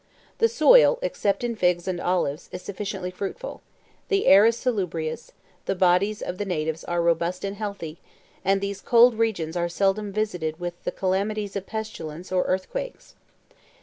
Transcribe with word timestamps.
23 0.39 0.39
The 0.39 0.49
soil, 0.49 0.99
except 1.03 1.43
in 1.43 1.55
figs 1.55 1.87
and 1.87 2.01
olives, 2.01 2.49
is 2.51 2.63
sufficiently 2.63 3.11
fruitful; 3.11 3.61
the 4.07 4.25
air 4.25 4.47
is 4.47 4.57
salubrious; 4.57 5.31
the 5.65 5.75
bodies 5.75 6.23
of 6.23 6.39
the 6.39 6.43
natives 6.45 6.83
are 6.83 7.03
robust 7.03 7.45
and 7.45 7.55
healthy; 7.57 7.99
and 8.43 8.61
these 8.61 8.81
cold 8.81 9.13
regions 9.13 9.55
are 9.55 9.69
seldom 9.69 10.11
visited 10.11 10.59
with 10.59 10.83
the 10.85 10.91
calamities 10.91 11.55
of 11.55 11.67
pestilence, 11.67 12.31
or 12.31 12.41
earthquakes. 12.45 13.13